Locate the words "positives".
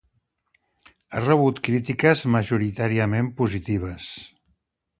3.43-4.09